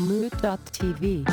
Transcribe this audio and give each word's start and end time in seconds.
Moot.tv. 0.00 1.28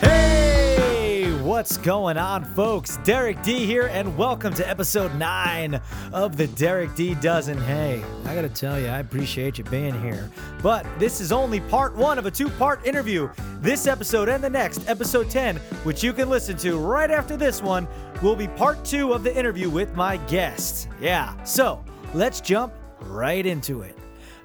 Hey, 0.00 1.32
what's 1.42 1.78
going 1.78 2.18
on, 2.18 2.44
folks? 2.44 2.98
Derek 2.98 3.42
D 3.42 3.64
here, 3.64 3.86
and 3.86 4.16
welcome 4.16 4.52
to 4.54 4.68
episode 4.68 5.14
9 5.14 5.80
of 6.12 6.36
the 6.36 6.46
Derek 6.48 6.94
D 6.94 7.14
Dozen. 7.14 7.58
Hey, 7.62 8.02
I 8.26 8.34
gotta 8.34 8.48
tell 8.48 8.78
you, 8.78 8.88
I 8.88 8.98
appreciate 8.98 9.56
you 9.56 9.64
being 9.64 10.00
here. 10.02 10.30
But 10.62 10.86
this 10.98 11.20
is 11.20 11.32
only 11.32 11.60
part 11.60 11.96
one 11.96 12.18
of 12.18 12.26
a 12.26 12.30
two 12.30 12.50
part 12.50 12.86
interview. 12.86 13.30
This 13.60 13.86
episode 13.86 14.28
and 14.28 14.44
the 14.44 14.50
next, 14.50 14.88
episode 14.88 15.30
10, 15.30 15.56
which 15.84 16.04
you 16.04 16.12
can 16.12 16.28
listen 16.28 16.56
to 16.58 16.78
right 16.78 17.10
after 17.10 17.36
this 17.36 17.62
one, 17.62 17.88
will 18.22 18.36
be 18.36 18.48
part 18.48 18.84
two 18.84 19.12
of 19.12 19.24
the 19.24 19.36
interview 19.36 19.70
with 19.70 19.94
my 19.94 20.18
guest. 20.28 20.88
Yeah, 21.00 21.42
so 21.44 21.82
let's 22.12 22.40
jump 22.40 22.74
right 23.00 23.44
into 23.46 23.80
it. 23.82 23.97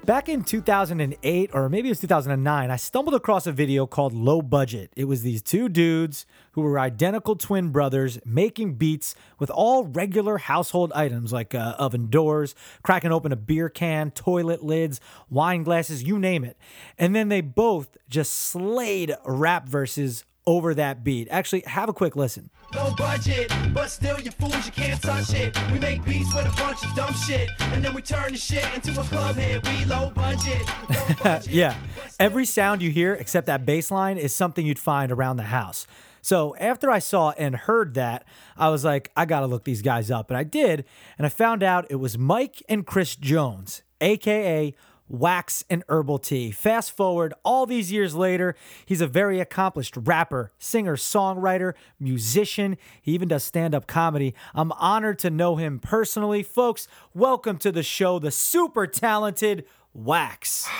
Back 0.04 0.28
in 0.28 0.44
2008, 0.44 1.50
or 1.54 1.70
maybe 1.70 1.88
it 1.88 1.92
was 1.92 2.00
2009, 2.00 2.70
I 2.70 2.76
stumbled 2.76 3.14
across 3.14 3.46
a 3.46 3.52
video 3.52 3.86
called 3.86 4.12
Low 4.12 4.42
Budget. 4.42 4.92
It 4.94 5.04
was 5.04 5.22
these 5.22 5.40
two 5.40 5.70
dudes 5.70 6.26
who 6.52 6.60
were 6.60 6.78
identical 6.78 7.36
twin 7.36 7.70
brothers 7.70 8.18
making 8.22 8.74
beats 8.74 9.14
with 9.38 9.48
all 9.48 9.86
regular 9.86 10.36
household 10.36 10.92
items 10.94 11.32
like 11.32 11.54
uh, 11.54 11.74
oven 11.78 12.08
doors, 12.10 12.54
cracking 12.82 13.12
open 13.12 13.32
a 13.32 13.36
beer 13.36 13.70
can, 13.70 14.10
toilet 14.10 14.62
lids, 14.62 15.00
wine 15.30 15.62
glasses, 15.62 16.02
you 16.02 16.18
name 16.18 16.44
it. 16.44 16.58
And 16.98 17.16
then 17.16 17.30
they 17.30 17.40
both 17.40 17.96
just 18.10 18.34
slayed 18.34 19.14
rap 19.24 19.66
verses 19.66 20.22
over 20.46 20.74
that 20.74 21.04
beat. 21.04 21.28
Actually, 21.30 21.62
have 21.66 21.88
a 21.88 21.92
quick 21.92 22.16
listen. 22.16 22.50
Low 22.74 22.94
budget, 22.96 23.52
but 23.72 23.88
still 23.88 24.20
you 24.20 24.30
fools, 24.30 24.66
you 24.66 24.72
can't 24.72 25.00
touch 25.00 25.32
it. 25.34 25.56
We 25.72 25.78
make 25.78 26.04
beats 26.04 26.34
with 26.34 26.46
a 26.46 26.56
bunch 26.60 26.84
of 26.84 26.94
dumb 26.94 27.14
shit, 27.14 27.48
and 27.60 27.84
then 27.84 27.94
we 27.94 28.02
turn 28.02 28.32
the 28.32 28.38
shit 28.38 28.64
into 28.74 28.98
a 29.00 29.04
club 29.04 29.36
hit. 29.36 29.66
We 29.66 29.84
low 29.84 30.10
budget. 30.10 30.66
low 30.90 31.14
budget, 31.22 31.52
yeah. 31.52 31.76
Every 32.18 32.44
sound 32.44 32.82
you 32.82 32.90
hear 32.90 33.14
except 33.14 33.46
that 33.46 33.64
bass 33.64 33.90
line 33.90 34.18
is 34.18 34.34
something 34.34 34.66
you'd 34.66 34.78
find 34.78 35.10
around 35.10 35.36
the 35.36 35.44
house. 35.44 35.86
So 36.20 36.56
after 36.56 36.90
I 36.90 37.00
saw 37.00 37.32
and 37.32 37.54
heard 37.54 37.94
that, 37.94 38.24
I 38.56 38.70
was 38.70 38.82
like, 38.84 39.12
I 39.14 39.26
gotta 39.26 39.46
look 39.46 39.64
these 39.64 39.82
guys 39.82 40.10
up. 40.10 40.30
And 40.30 40.38
I 40.38 40.42
did, 40.42 40.84
and 41.18 41.26
I 41.26 41.28
found 41.28 41.62
out 41.62 41.86
it 41.90 41.96
was 41.96 42.16
Mike 42.16 42.62
and 42.68 42.86
Chris 42.86 43.14
Jones, 43.14 43.82
aka 44.00 44.74
Wax 45.18 45.64
and 45.70 45.82
Herbal 45.88 46.18
T. 46.18 46.50
Fast 46.50 46.96
forward 46.96 47.34
all 47.44 47.66
these 47.66 47.90
years 47.92 48.14
later, 48.14 48.54
he's 48.84 49.00
a 49.00 49.06
very 49.06 49.40
accomplished 49.40 49.96
rapper, 49.96 50.52
singer, 50.58 50.96
songwriter, 50.96 51.74
musician. 51.98 52.76
He 53.00 53.12
even 53.12 53.28
does 53.28 53.44
stand 53.44 53.74
up 53.74 53.86
comedy. 53.86 54.34
I'm 54.54 54.72
honored 54.72 55.18
to 55.20 55.30
know 55.30 55.56
him 55.56 55.78
personally. 55.78 56.42
Folks, 56.42 56.88
welcome 57.14 57.58
to 57.58 57.70
the 57.72 57.82
show, 57.82 58.18
the 58.18 58.30
super 58.30 58.86
talented 58.86 59.64
Wax. 59.92 60.68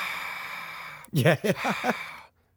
Yeah. 1.16 1.36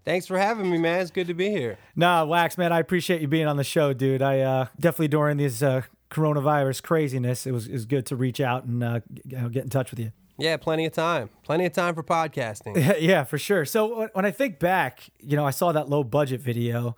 Thanks 0.03 0.25
for 0.25 0.39
having 0.39 0.72
me, 0.72 0.80
man. 0.80 1.02
It's 1.02 1.11
good 1.11 1.28
to 1.28 1.36
be 1.36 1.50
here. 1.50 1.78
Nah, 1.95 2.25
Wax, 2.25 2.58
man, 2.58 2.72
I 2.73 2.80
appreciate 2.80 3.22
you 3.22 3.28
being 3.28 3.45
on 3.45 3.58
the 3.58 3.64
show, 3.64 3.94
dude. 3.94 4.23
I 4.23 4.39
uh, 4.39 4.66
definitely 4.80 5.09
during 5.09 5.38
these 5.38 5.61
uh, 5.61 5.83
coronavirus 6.09 6.81
craziness, 6.81 7.45
it 7.45 7.52
was, 7.52 7.67
it 7.67 7.73
was 7.73 7.86
good 7.86 8.08
to 8.08 8.16
reach 8.16 8.39
out 8.39 8.64
and 8.64 8.83
uh, 8.83 9.00
g- 9.14 9.22
you 9.25 9.38
know, 9.38 9.50
get 9.50 9.64
in 9.66 9.70
touch 9.70 9.92
with 9.92 10.00
you. 10.00 10.11
Yeah, 10.38 10.57
plenty 10.57 10.85
of 10.85 10.93
time. 10.93 11.30
Plenty 11.43 11.66
of 11.66 11.73
time 11.73 11.95
for 11.95 12.03
podcasting. 12.03 12.97
yeah, 13.02 13.23
for 13.23 13.38
sure. 13.38 13.66
So 13.66 14.07
when- 14.13 14.25
I 14.25 14.31
think 14.31 14.59
back, 14.59 15.09
you 15.19 15.35
know, 15.35 15.45
I 15.45 15.52
saw 15.52 15.71
that 15.71 15.89
low 15.89 16.03
budget 16.03 16.41
video 16.41 16.95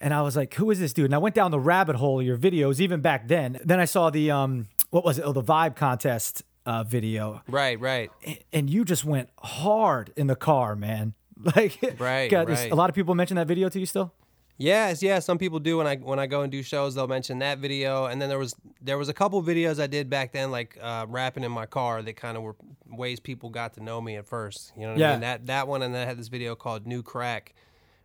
and 0.00 0.12
I 0.14 0.22
was 0.22 0.36
like, 0.36 0.54
who 0.54 0.70
is 0.70 0.80
this 0.80 0.92
dude? 0.92 1.04
And 1.06 1.14
I 1.14 1.18
went 1.18 1.34
down 1.34 1.50
the 1.50 1.60
rabbit 1.60 1.96
hole 1.96 2.20
of 2.20 2.26
your 2.26 2.36
videos 2.38 2.80
even 2.80 3.00
back 3.00 3.28
then. 3.28 3.58
Then 3.64 3.78
I 3.80 3.84
saw 3.84 4.10
the, 4.10 4.30
um, 4.30 4.66
what 4.90 5.04
was 5.04 5.18
it? 5.18 5.22
Oh, 5.22 5.32
the 5.32 5.42
Vibe 5.42 5.76
Contest 5.76 6.42
uh, 6.66 6.82
video. 6.84 7.42
right, 7.48 7.78
right. 7.80 8.10
And 8.52 8.68
you 8.68 8.84
just 8.84 9.04
went 9.04 9.28
hard 9.38 10.12
in 10.16 10.26
the 10.26 10.36
car, 10.36 10.74
man. 10.76 11.14
Like, 11.56 11.78
Right, 11.98 12.28
there's- 12.28 12.48
right. 12.64 12.70
a 12.70 12.74
lot 12.74 12.90
of 12.90 12.94
people 12.94 13.14
mention 13.14 13.36
that 13.36 13.46
video 13.46 13.70
to 13.70 13.80
you 13.80 13.86
still? 13.86 14.12
Yes, 14.60 15.02
yeah. 15.02 15.20
Some 15.20 15.38
people 15.38 15.58
do 15.58 15.78
when 15.78 15.86
I 15.86 15.96
when 15.96 16.18
I 16.18 16.26
go 16.26 16.42
and 16.42 16.52
do 16.52 16.62
shows, 16.62 16.94
they'll 16.94 17.08
mention 17.08 17.38
that 17.38 17.58
video. 17.58 18.04
And 18.04 18.20
then 18.20 18.28
there 18.28 18.38
was 18.38 18.54
there 18.82 18.98
was 18.98 19.08
a 19.08 19.14
couple 19.14 19.42
videos 19.42 19.82
I 19.82 19.86
did 19.86 20.10
back 20.10 20.32
then, 20.32 20.50
like 20.50 20.76
uh, 20.80 21.06
rapping 21.08 21.44
in 21.44 21.50
my 21.50 21.64
car, 21.64 22.02
that 22.02 22.16
kind 22.16 22.36
of 22.36 22.42
were 22.42 22.56
ways 22.90 23.20
people 23.20 23.48
got 23.48 23.72
to 23.74 23.82
know 23.82 24.02
me 24.02 24.16
at 24.16 24.26
first. 24.26 24.72
You 24.76 24.82
know 24.82 24.90
what 24.90 24.98
Yeah. 24.98 25.08
I 25.08 25.12
mean? 25.12 25.20
That 25.22 25.46
that 25.46 25.66
one, 25.66 25.80
and 25.82 25.94
then 25.94 26.02
I 26.02 26.04
had 26.04 26.18
this 26.18 26.28
video 26.28 26.54
called 26.54 26.86
New 26.86 27.02
Crack, 27.02 27.54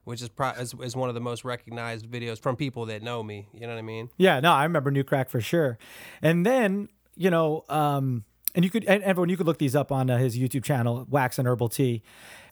which 0.06 0.22
is, 0.22 0.30
pro- 0.30 0.52
is 0.52 0.74
is 0.82 0.96
one 0.96 1.10
of 1.10 1.16
the 1.16 1.20
most 1.22 1.44
recognized 1.44 2.10
videos 2.10 2.40
from 2.40 2.56
people 2.56 2.86
that 2.86 3.04
know 3.04 3.22
me. 3.22 3.50
You 3.54 3.62
know 3.68 3.74
what 3.74 3.80
I 3.80 3.82
mean? 3.82 4.10
Yeah, 4.18 4.40
no, 4.40 4.54
I 4.54 4.64
remember 4.64 4.92
New 4.92 5.04
Crack 5.04 5.30
for 5.30 5.42
sure. 5.42 5.78
And 6.22 6.46
then, 6.46 6.88
you 7.16 7.30
know, 7.30 7.66
um, 7.68 8.24
and 8.54 8.64
you 8.64 8.72
could, 8.72 8.86
and 8.86 9.04
everyone, 9.04 9.28
you 9.28 9.36
could 9.36 9.46
look 9.48 9.58
these 9.58 9.76
up 9.76 9.92
on 9.92 10.10
uh, 10.10 10.18
his 10.18 10.38
YouTube 10.38 10.64
channel, 10.64 11.06
Wax 11.10 11.38
and 11.38 11.46
Herbal 11.46 11.68
T. 11.68 12.02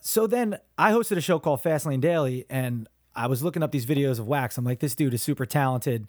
So 0.01 0.27
then 0.27 0.57
I 0.77 0.91
hosted 0.91 1.15
a 1.15 1.21
show 1.21 1.39
called 1.39 1.63
Fastlane 1.63 2.01
Daily, 2.01 2.45
and 2.49 2.89
I 3.15 3.27
was 3.27 3.43
looking 3.43 3.61
up 3.63 3.71
these 3.71 3.85
videos 3.85 4.19
of 4.19 4.27
Wax. 4.27 4.57
I'm 4.57 4.65
like, 4.65 4.79
this 4.79 4.95
dude 4.95 5.13
is 5.13 5.21
super 5.21 5.45
talented, 5.45 6.07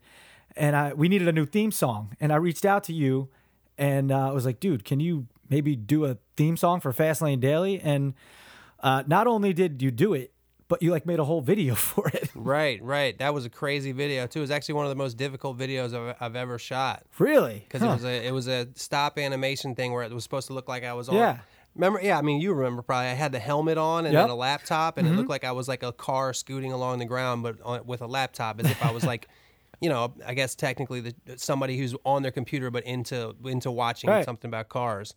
and 0.57 0.75
I 0.77 0.93
we 0.95 1.09
needed 1.09 1.29
a 1.29 1.33
new 1.33 1.47
theme 1.47 1.71
song, 1.73 2.17
and 2.21 2.33
I 2.33 2.37
reached 2.37 2.65
out 2.65 2.85
to 2.85 2.93
you, 2.93 3.29
and 3.79 4.11
uh, 4.13 4.29
I 4.29 4.33
was 4.33 4.47
like, 4.47 4.61
dude, 4.61 4.85
can 4.85 5.01
you 5.01 5.27
maybe 5.51 5.77
do 5.77 6.05
a 6.07 6.17
theme 6.37 6.57
song 6.57 6.81
for 6.81 6.93
Fastlane 6.93 7.41
Daily? 7.41 7.81
And 7.81 8.15
uh, 8.81 9.03
not 9.07 9.27
only 9.27 9.53
did 9.53 9.83
you 9.83 9.91
do 9.91 10.15
it, 10.15 10.33
but 10.69 10.83
you 10.83 10.91
like 10.91 11.05
made 11.05 11.19
a 11.19 11.25
whole 11.25 11.41
video 11.43 11.75
for 11.91 12.09
it. 12.09 12.31
Right, 12.35 12.83
right. 12.83 13.17
That 13.19 13.35
was 13.35 13.45
a 13.45 13.51
crazy 13.51 13.93
video 13.93 14.27
too. 14.27 14.39
It 14.41 14.43
was 14.43 14.51
actually 14.51 14.75
one 14.77 14.87
of 14.87 14.91
the 14.91 14.97
most 14.97 15.17
difficult 15.19 15.59
videos 15.59 15.95
I've, 15.95 16.17
I've 16.21 16.37
ever 16.37 16.59
shot. 16.59 17.05
really? 17.19 17.65
because 17.69 17.83
Huh. 17.83 17.89
it 17.91 17.95
was 17.95 18.05
a 18.05 18.27
it 18.27 18.31
was 18.33 18.49
a 18.49 18.69
stop 18.75 19.19
animation 19.19 19.75
thing 19.75 19.93
where 19.93 20.03
it 20.05 20.11
was 20.13 20.23
supposed 20.23 20.47
to 20.47 20.55
look 20.55 20.69
like 20.69 20.85
I 20.85 20.95
was 20.95 21.09
on. 21.11 21.17
Yeah. 21.17 21.39
Remember? 21.75 22.01
Yeah, 22.03 22.19
I 22.19 22.23
mean, 22.23 22.41
you 22.41 22.53
remember 22.55 22.83
probably. 22.83 23.09
I 23.09 23.15
had 23.15 23.33
the 23.33 23.39
helmet 23.39 23.79
on 23.79 24.05
and 24.07 24.15
Yep. 24.15 24.23
then 24.23 24.31
a 24.31 24.35
laptop, 24.35 24.97
and 24.99 25.07
it 25.07 25.11
mm-hmm. 25.11 25.19
looked 25.19 25.31
like 25.31 25.45
I 25.45 25.53
was 25.53 25.69
like 25.69 25.83
a 25.83 25.93
car 25.93 26.33
scooting 26.33 26.73
along 26.73 27.01
the 27.01 27.05
ground, 27.05 27.43
but 27.43 27.61
on, 27.63 27.85
with 27.87 28.01
a 28.01 28.07
laptop, 28.07 28.61
as 28.61 28.71
if 28.71 28.85
I 28.85 28.91
was 28.93 29.05
like, 29.05 29.29
you 29.81 29.89
know, 29.89 30.15
I 30.25 30.35
guess 30.35 30.55
technically 30.55 31.01
the, 31.01 31.15
somebody 31.37 31.77
who's 31.77 31.95
on 32.05 32.23
their 32.23 32.31
computer 32.31 32.71
but 32.71 32.85
into 32.85 33.35
into 33.45 33.71
watching 33.71 34.09
Right. 34.11 34.25
something 34.25 34.49
about 34.49 34.69
cars. 34.69 35.15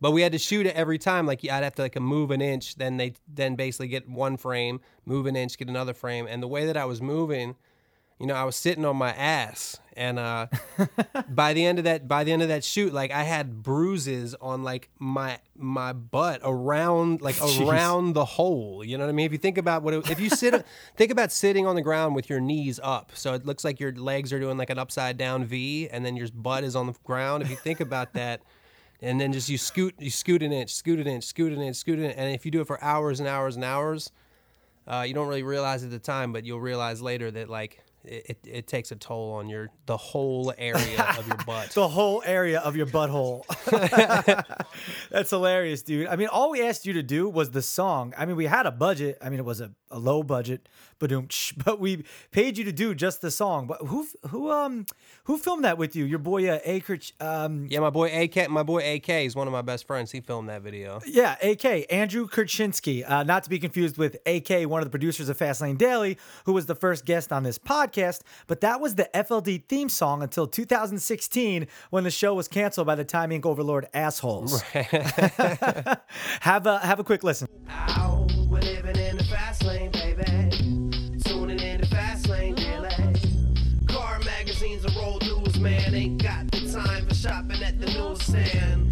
But 0.00 0.12
we 0.12 0.22
had 0.22 0.32
to 0.32 0.38
shoot 0.38 0.66
it 0.66 0.74
every 0.74 0.98
time. 0.98 1.26
Like 1.26 1.44
I'd 1.44 1.62
have 1.62 1.74
to 1.76 1.82
like 1.82 2.00
move 2.00 2.30
an 2.30 2.40
inch, 2.40 2.76
then 2.76 2.96
they 2.96 3.14
then 3.32 3.54
basically 3.54 3.88
get 3.88 4.08
one 4.08 4.36
frame, 4.36 4.80
move 5.04 5.26
an 5.26 5.36
inch, 5.36 5.58
get 5.58 5.68
another 5.68 5.94
frame, 5.94 6.26
and 6.28 6.42
the 6.42 6.48
way 6.48 6.66
that 6.66 6.76
I 6.76 6.86
was 6.86 7.00
moving 7.00 7.54
you 8.20 8.26
know, 8.26 8.34
I 8.34 8.44
was 8.44 8.54
sitting 8.54 8.84
on 8.84 8.96
my 8.96 9.12
ass, 9.12 9.80
and 9.96 10.18
uh, 10.18 10.48
by 11.30 11.54
the 11.54 11.64
end 11.64 11.78
of 11.78 11.84
that, 11.84 12.06
by 12.06 12.22
the 12.22 12.32
end 12.32 12.42
of 12.42 12.48
that 12.48 12.62
shoot, 12.62 12.92
like 12.92 13.10
I 13.10 13.22
had 13.22 13.62
bruises 13.62 14.34
on 14.42 14.62
like 14.62 14.90
my 14.98 15.38
my 15.56 15.94
butt 15.94 16.42
around, 16.44 17.22
like 17.22 17.34
Jeez. 17.36 17.66
around 17.66 18.12
the 18.12 18.26
hole. 18.26 18.84
You 18.84 18.98
know 18.98 19.04
what 19.04 19.10
I 19.10 19.12
mean? 19.12 19.24
If 19.24 19.32
you 19.32 19.38
think 19.38 19.56
about 19.56 19.82
what, 19.82 19.94
it, 19.94 20.10
if 20.10 20.20
you 20.20 20.28
sit, 20.28 20.66
think 20.96 21.10
about 21.10 21.32
sitting 21.32 21.66
on 21.66 21.76
the 21.76 21.82
ground 21.82 22.14
with 22.14 22.28
your 22.28 22.40
knees 22.40 22.78
up, 22.82 23.12
so 23.14 23.32
it 23.32 23.46
looks 23.46 23.64
like 23.64 23.80
your 23.80 23.92
legs 23.92 24.34
are 24.34 24.38
doing 24.38 24.58
like 24.58 24.68
an 24.68 24.78
upside 24.78 25.16
down 25.16 25.46
V, 25.46 25.88
and 25.88 26.04
then 26.04 26.14
your 26.14 26.28
butt 26.28 26.62
is 26.62 26.76
on 26.76 26.88
the 26.88 26.94
ground. 27.04 27.42
If 27.42 27.48
you 27.50 27.56
think 27.56 27.80
about 27.80 28.12
that. 28.12 28.42
And 29.02 29.18
then 29.18 29.32
just 29.32 29.48
you 29.48 29.56
scoot, 29.56 29.94
you 29.98 30.10
scoot 30.10 30.42
an 30.42 30.52
inch, 30.52 30.74
scoot 30.74 31.00
an 31.00 31.06
inch, 31.06 31.24
scoot 31.24 31.54
an 31.54 31.62
inch, 31.62 31.76
scoot 31.76 31.98
an 31.98 32.04
inch, 32.04 32.14
and 32.18 32.34
if 32.34 32.44
you 32.44 32.50
do 32.50 32.60
it 32.60 32.66
for 32.66 32.84
hours 32.84 33.18
and 33.18 33.26
hours 33.26 33.56
and 33.56 33.64
hours, 33.64 34.12
uh, 34.86 35.06
you 35.08 35.14
don't 35.14 35.26
really 35.26 35.42
realize 35.42 35.82
at 35.82 35.90
the 35.90 35.98
time, 35.98 36.34
but 36.34 36.44
you'll 36.44 36.60
realize 36.60 37.00
later 37.00 37.30
that 37.30 37.48
like 37.48 37.82
it, 38.04 38.26
it, 38.28 38.38
it 38.46 38.66
takes 38.66 38.90
a 38.90 38.96
toll 38.96 39.32
on 39.32 39.48
your 39.48 39.68
the 39.86 39.96
whole 39.96 40.52
area 40.56 41.02
of 41.18 41.26
your 41.26 41.36
butt. 41.46 41.70
the 41.70 41.88
whole 41.88 42.22
area 42.24 42.60
of 42.60 42.76
your 42.76 42.86
butthole. 42.86 43.44
That's 45.10 45.30
hilarious, 45.30 45.82
dude. 45.82 46.06
I 46.06 46.16
mean, 46.16 46.28
all 46.28 46.50
we 46.50 46.62
asked 46.62 46.86
you 46.86 46.92
to 46.94 47.02
do 47.02 47.28
was 47.28 47.50
the 47.50 47.62
song. 47.62 48.14
I 48.16 48.24
mean, 48.24 48.36
we 48.36 48.46
had 48.46 48.66
a 48.66 48.70
budget. 48.70 49.18
I 49.20 49.28
mean, 49.28 49.38
it 49.38 49.44
was 49.44 49.60
a, 49.60 49.72
a 49.90 49.98
low 49.98 50.22
budget, 50.22 50.68
but 50.98 51.10
but 51.64 51.80
we 51.80 52.04
paid 52.30 52.56
you 52.56 52.64
to 52.64 52.72
do 52.72 52.94
just 52.94 53.20
the 53.20 53.30
song. 53.30 53.66
But 53.66 53.82
who 53.82 54.06
who 54.28 54.50
um 54.50 54.86
who 55.24 55.36
filmed 55.36 55.64
that 55.64 55.76
with 55.76 55.94
you? 55.94 56.04
Your 56.04 56.18
boy 56.18 56.48
uh, 56.48 56.80
um 57.20 57.66
yeah, 57.68 57.80
my 57.80 57.90
boy 57.90 58.22
AK, 58.22 58.48
my 58.48 58.62
boy 58.62 58.94
AK 58.94 59.08
is 59.10 59.36
one 59.36 59.46
of 59.46 59.52
my 59.52 59.62
best 59.62 59.86
friends. 59.86 60.10
He 60.10 60.20
filmed 60.20 60.48
that 60.48 60.62
video. 60.62 61.00
yeah, 61.06 61.36
AK 61.42 61.92
Andrew 61.92 62.26
Kurchinski, 62.28 63.08
uh, 63.08 63.24
not 63.24 63.44
to 63.44 63.50
be 63.50 63.58
confused 63.58 63.98
with 63.98 64.16
AK, 64.26 64.68
one 64.68 64.80
of 64.80 64.86
the 64.86 64.90
producers 64.90 65.28
of 65.28 65.38
Fastlane 65.38 65.76
Daily, 65.76 66.16
who 66.46 66.52
was 66.52 66.66
the 66.66 66.74
first 66.74 67.04
guest 67.04 67.32
on 67.32 67.42
this 67.42 67.58
podcast. 67.58 67.89
But 68.46 68.60
that 68.60 68.80
was 68.80 68.94
the 68.94 69.08
FLD 69.14 69.64
theme 69.68 69.88
song 69.88 70.22
until 70.22 70.46
2016, 70.46 71.66
when 71.90 72.04
the 72.04 72.10
show 72.10 72.34
was 72.34 72.48
canceled 72.48 72.86
by 72.86 72.94
the 72.94 73.04
Time 73.04 73.30
Inc. 73.30 73.44
Overlord 73.44 73.88
assholes. 73.94 74.60
have 76.40 76.66
a 76.66 76.78
have 76.78 77.00
a 77.00 77.04
quick 77.04 77.24
listen. 77.24 77.48
Ow, 77.68 78.26
we're 78.48 78.60
living 78.60 78.96
in 78.96 79.16
the 79.16 79.24
fast 79.24 79.64
lane, 79.64 79.90
baby. 79.90 80.22
Tuning 81.24 81.60
in 81.60 81.80
the 81.80 81.86
fast 81.90 82.28
lane 82.28 82.54
daily. 82.54 82.88
Car 83.88 84.18
magazines 84.20 84.84
and 84.84 84.94
road 84.96 85.22
news, 85.22 85.58
man. 85.58 85.94
Ain't 85.94 86.22
got 86.22 86.50
the 86.50 86.72
time 86.72 87.06
for 87.08 87.14
shopping 87.14 87.62
at 87.62 87.80
the 87.80 87.86
newsstand. 87.86 88.89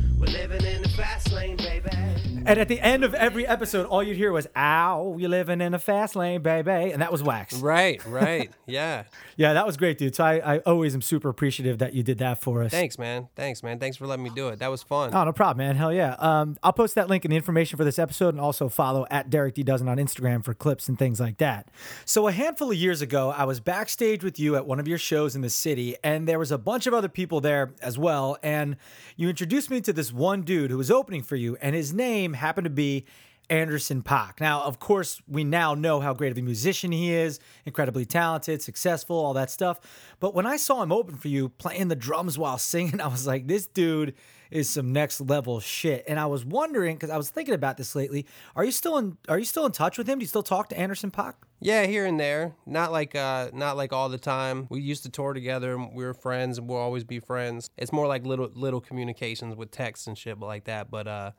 And 2.48 2.58
at 2.58 2.68
the 2.68 2.80
end 2.80 3.04
of 3.04 3.12
every 3.12 3.46
episode, 3.46 3.84
all 3.86 4.02
you'd 4.02 4.16
hear 4.16 4.32
was, 4.32 4.46
ow, 4.56 5.16
you're 5.18 5.28
living 5.28 5.60
in 5.60 5.74
a 5.74 5.78
fast 5.78 6.16
lane, 6.16 6.40
baby. 6.40 6.70
And 6.92 7.02
that 7.02 7.12
was 7.12 7.22
Wax. 7.22 7.54
Right, 7.60 8.02
right. 8.06 8.50
Yeah. 8.66 9.04
Yeah, 9.36 9.52
that 9.52 9.66
was 9.66 9.76
great, 9.76 9.98
dude. 9.98 10.14
So 10.14 10.24
I, 10.24 10.54
I 10.54 10.58
always 10.60 10.94
am 10.94 11.02
super 11.02 11.28
appreciative 11.28 11.78
that 11.78 11.92
you 11.92 12.02
did 12.02 12.18
that 12.18 12.40
for 12.40 12.62
us. 12.62 12.70
Thanks, 12.70 12.98
man. 12.98 13.28
Thanks, 13.36 13.62
man. 13.62 13.78
Thanks 13.78 13.98
for 13.98 14.06
letting 14.06 14.24
me 14.24 14.30
do 14.34 14.48
it. 14.48 14.60
That 14.60 14.70
was 14.70 14.82
fun. 14.82 15.10
Oh, 15.12 15.24
no 15.24 15.32
problem, 15.32 15.66
man. 15.66 15.76
Hell 15.76 15.92
yeah. 15.92 16.16
Um, 16.18 16.56
I'll 16.62 16.72
post 16.72 16.94
that 16.94 17.08
link 17.08 17.26
in 17.26 17.30
the 17.30 17.36
information 17.36 17.76
for 17.76 17.84
this 17.84 17.98
episode 17.98 18.30
and 18.30 18.40
also 18.40 18.70
follow 18.70 19.06
at 19.10 19.28
Derek 19.28 19.54
D. 19.54 19.62
Dozen 19.62 19.86
on 19.86 19.98
Instagram 19.98 20.42
for 20.42 20.54
clips 20.54 20.88
and 20.88 20.98
things 20.98 21.20
like 21.20 21.36
that. 21.38 21.68
So, 22.06 22.28
a 22.28 22.32
handful 22.32 22.70
of 22.70 22.76
years 22.76 23.02
ago, 23.02 23.30
I 23.30 23.44
was 23.44 23.60
backstage 23.60 24.24
with 24.24 24.38
you 24.38 24.56
at 24.56 24.66
one 24.66 24.80
of 24.80 24.88
your 24.88 24.96
shows 24.98 25.36
in 25.36 25.42
the 25.42 25.50
city, 25.50 25.96
and 26.02 26.26
there 26.26 26.38
was 26.38 26.50
a 26.50 26.58
bunch 26.58 26.86
of 26.86 26.94
other 26.94 27.08
people 27.08 27.42
there 27.42 27.74
as 27.82 27.98
well. 27.98 28.38
And 28.42 28.76
you 29.16 29.28
introduced 29.28 29.68
me 29.68 29.82
to 29.82 29.92
this 29.92 30.12
one 30.12 30.42
dude 30.42 30.70
who 30.70 30.78
was 30.78 30.90
opening 30.90 31.22
for 31.22 31.36
you, 31.36 31.58
and 31.60 31.76
his 31.76 31.92
name 31.92 32.37
happened 32.38 32.64
to 32.64 32.70
be 32.70 33.04
Anderson 33.50 34.02
Paak. 34.02 34.40
Now, 34.40 34.62
of 34.62 34.78
course, 34.78 35.22
we 35.26 35.44
now 35.44 35.74
know 35.74 36.00
how 36.00 36.12
great 36.12 36.32
of 36.32 36.38
a 36.38 36.42
musician 36.42 36.92
he 36.92 37.12
is, 37.12 37.40
incredibly 37.64 38.04
talented, 38.04 38.62
successful, 38.62 39.16
all 39.16 39.34
that 39.34 39.50
stuff. 39.50 39.80
But 40.20 40.34
when 40.34 40.46
I 40.46 40.56
saw 40.56 40.82
him 40.82 40.92
open 40.92 41.16
for 41.16 41.28
you 41.28 41.48
playing 41.48 41.88
the 41.88 41.96
drums 41.96 42.38
while 42.38 42.58
singing, 42.58 43.00
I 43.00 43.08
was 43.08 43.26
like, 43.26 43.46
this 43.46 43.66
dude 43.66 44.14
is 44.50 44.68
some 44.68 44.92
next 44.92 45.20
level 45.20 45.60
shit. 45.60 46.04
And 46.08 46.18
I 46.18 46.26
was 46.26 46.44
wondering 46.44 46.96
because 46.96 47.10
I 47.10 47.16
was 47.16 47.30
thinking 47.30 47.54
about 47.54 47.76
this 47.76 47.94
lately. 47.94 48.26
Are 48.56 48.64
you 48.64 48.72
still 48.72 48.96
in 48.96 49.18
are 49.28 49.38
you 49.38 49.44
still 49.44 49.66
in 49.66 49.72
touch 49.72 49.98
with 49.98 50.08
him? 50.08 50.18
Do 50.18 50.22
you 50.22 50.28
still 50.28 50.42
talk 50.42 50.70
to 50.70 50.78
Anderson 50.78 51.10
Paak? 51.10 51.34
Yeah, 51.60 51.84
here 51.84 52.06
and 52.06 52.18
there. 52.18 52.54
Not 52.64 52.90
like 52.90 53.14
uh 53.14 53.50
not 53.52 53.76
like 53.76 53.92
all 53.92 54.08
the 54.08 54.18
time. 54.18 54.66
We 54.70 54.80
used 54.80 55.02
to 55.02 55.10
tour 55.10 55.34
together 55.34 55.74
and 55.74 55.92
we 55.94 56.04
were 56.04 56.14
friends 56.14 56.56
and 56.56 56.66
we'll 56.66 56.78
always 56.78 57.04
be 57.04 57.20
friends. 57.20 57.68
It's 57.76 57.92
more 57.92 58.06
like 58.06 58.24
little 58.24 58.50
little 58.54 58.80
communications 58.80 59.54
with 59.54 59.70
texts 59.70 60.06
and 60.06 60.16
shit 60.16 60.38
like 60.38 60.64
that. 60.64 60.90
But 60.90 61.06
uh 61.06 61.32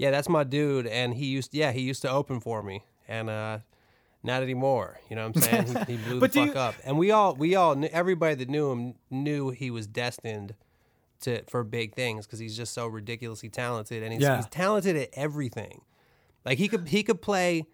yeah, 0.00 0.10
that's 0.10 0.28
my 0.28 0.44
dude 0.44 0.86
and 0.86 1.12
he 1.14 1.26
used 1.26 1.52
yeah, 1.54 1.72
he 1.72 1.82
used 1.82 2.02
to 2.02 2.10
open 2.10 2.40
for 2.40 2.62
me. 2.62 2.84
And 3.06 3.28
uh 3.28 3.58
not 4.22 4.42
anymore. 4.42 4.98
You 5.08 5.16
know 5.16 5.26
what 5.28 5.36
I'm 5.36 5.42
saying? 5.42 5.86
He, 5.86 5.92
he 5.96 5.98
blew 6.08 6.20
the 6.20 6.28
fuck 6.28 6.46
you- 6.46 6.52
up. 6.60 6.74
And 6.84 6.98
we 6.98 7.10
all 7.10 7.34
we 7.34 7.54
all 7.54 7.74
knew, 7.74 7.88
everybody 7.92 8.34
that 8.36 8.48
knew 8.48 8.70
him 8.72 8.94
knew 9.10 9.50
he 9.50 9.70
was 9.70 9.86
destined 9.86 10.54
to 11.22 11.42
for 11.48 11.62
big 11.64 11.94
things 11.94 12.26
because 12.26 12.38
he's 12.38 12.56
just 12.56 12.72
so 12.72 12.86
ridiculously 12.86 13.48
talented 13.50 14.02
and 14.02 14.12
he's, 14.12 14.22
Yeah. 14.22 14.36
he's 14.36 14.46
talented 14.46 14.96
at 14.96 15.10
everything. 15.12 15.82
Like 16.46 16.56
he 16.58 16.66
could 16.68 16.88
he 16.88 17.02
could 17.02 17.20
play 17.20 17.66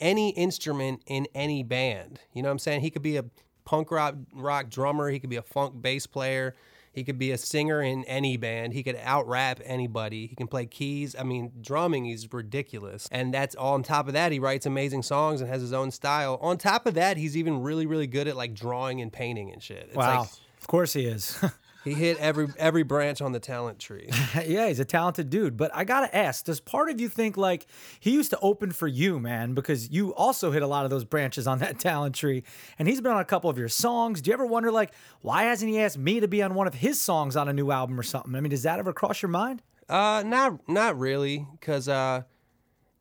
any 0.00 0.30
instrument 0.30 1.02
in 1.06 1.26
any 1.34 1.62
band. 1.62 2.20
You 2.32 2.42
know 2.42 2.48
what 2.48 2.52
I'm 2.52 2.58
saying? 2.60 2.80
He 2.82 2.90
could 2.90 3.02
be 3.02 3.16
a 3.16 3.24
punk 3.64 3.90
rock 3.90 4.14
rock 4.34 4.68
drummer, 4.70 5.08
he 5.10 5.18
could 5.20 5.30
be 5.30 5.36
a 5.36 5.42
funk 5.42 5.80
bass 5.82 6.06
player, 6.06 6.54
he 6.92 7.04
could 7.04 7.18
be 7.18 7.30
a 7.30 7.38
singer 7.38 7.80
in 7.82 8.04
any 8.04 8.36
band. 8.36 8.72
He 8.74 8.82
could 8.82 8.96
out 9.02 9.26
rap 9.26 9.60
anybody. 9.64 10.26
He 10.26 10.36
can 10.36 10.46
play 10.46 10.66
keys. 10.66 11.16
I 11.18 11.22
mean, 11.22 11.50
drumming 11.60 12.04
he's 12.04 12.30
ridiculous. 12.32 13.08
And 13.10 13.32
that's 13.32 13.54
all 13.54 13.74
on 13.74 13.82
top 13.82 14.06
of 14.08 14.12
that 14.12 14.30
he 14.32 14.38
writes 14.38 14.66
amazing 14.66 15.02
songs 15.02 15.40
and 15.40 15.48
has 15.50 15.60
his 15.62 15.72
own 15.72 15.90
style. 15.90 16.38
On 16.42 16.58
top 16.58 16.86
of 16.86 16.94
that, 16.94 17.16
he's 17.16 17.36
even 17.36 17.62
really 17.62 17.86
really 17.86 18.06
good 18.06 18.28
at 18.28 18.36
like 18.36 18.54
drawing 18.54 19.00
and 19.00 19.12
painting 19.12 19.50
and 19.52 19.62
shit. 19.62 19.84
It's 19.88 19.96
Wow. 19.96 20.20
like 20.20 20.28
of 20.60 20.66
course 20.68 20.92
he 20.92 21.06
is. 21.06 21.42
he 21.84 21.94
hit 21.94 22.18
every 22.18 22.48
every 22.58 22.82
branch 22.82 23.20
on 23.20 23.32
the 23.32 23.40
talent 23.40 23.78
tree. 23.78 24.08
yeah, 24.46 24.68
he's 24.68 24.80
a 24.80 24.84
talented 24.84 25.30
dude. 25.30 25.56
But 25.56 25.70
I 25.74 25.84
gotta 25.84 26.14
ask, 26.14 26.44
does 26.44 26.60
part 26.60 26.90
of 26.90 27.00
you 27.00 27.08
think 27.08 27.36
like 27.36 27.66
he 27.98 28.12
used 28.12 28.30
to 28.30 28.38
open 28.40 28.70
for 28.70 28.86
you, 28.86 29.18
man? 29.18 29.54
Because 29.54 29.90
you 29.90 30.14
also 30.14 30.50
hit 30.50 30.62
a 30.62 30.66
lot 30.66 30.84
of 30.84 30.90
those 30.90 31.04
branches 31.04 31.46
on 31.46 31.58
that 31.58 31.78
talent 31.80 32.14
tree, 32.14 32.44
and 32.78 32.88
he's 32.88 33.00
been 33.00 33.12
on 33.12 33.20
a 33.20 33.24
couple 33.24 33.50
of 33.50 33.58
your 33.58 33.68
songs. 33.68 34.20
Do 34.22 34.30
you 34.30 34.34
ever 34.34 34.46
wonder 34.46 34.70
like 34.70 34.92
why 35.20 35.44
hasn't 35.44 35.70
he 35.70 35.80
asked 35.80 35.98
me 35.98 36.20
to 36.20 36.28
be 36.28 36.42
on 36.42 36.54
one 36.54 36.66
of 36.66 36.74
his 36.74 37.00
songs 37.00 37.36
on 37.36 37.48
a 37.48 37.52
new 37.52 37.70
album 37.70 37.98
or 37.98 38.04
something? 38.04 38.34
I 38.34 38.40
mean, 38.40 38.50
does 38.50 38.62
that 38.62 38.78
ever 38.78 38.92
cross 38.92 39.22
your 39.22 39.30
mind? 39.30 39.62
Uh, 39.88 40.22
not 40.24 40.68
not 40.68 40.98
really, 40.98 41.46
because 41.52 41.88
uh, 41.88 42.22